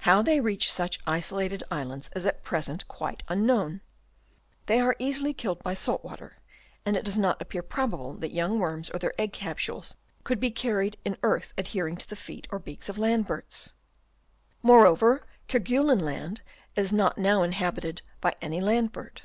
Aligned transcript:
How 0.00 0.20
they 0.20 0.40
reach 0.40 0.70
such 0.70 1.00
isolated 1.06 1.64
islands 1.70 2.10
is 2.14 2.26
at 2.26 2.42
present 2.44 2.86
quite 2.86 3.22
unknown. 3.28 3.80
They 4.66 4.78
are 4.78 4.94
easily 4.98 5.32
killed 5.32 5.62
by 5.62 5.72
salt 5.72 6.04
water, 6.04 6.36
and 6.84 6.98
it 6.98 7.04
does 7.06 7.16
not 7.18 7.40
appear 7.40 7.62
probable 7.62 8.12
that 8.18 8.34
young 8.34 8.58
worms 8.58 8.90
or 8.90 8.98
their 8.98 9.18
egg 9.18 9.32
capsules 9.32 9.96
could 10.22 10.38
be 10.38 10.50
carried 10.50 10.98
in 11.02 11.16
earth 11.22 11.54
adhering 11.56 11.96
to 11.96 12.08
the 12.10 12.14
feet 12.14 12.46
or 12.50 12.58
beaks 12.58 12.90
of 12.90 12.98
land 12.98 13.26
birds. 13.26 13.70
Moreover 14.62 15.26
Kerguelen 15.48 16.00
Land 16.00 16.42
is 16.76 16.92
not 16.92 17.16
now 17.16 17.42
inhabited 17.42 18.02
by 18.20 18.34
any 18.42 18.60
land 18.60 18.92
bird. 18.92 19.22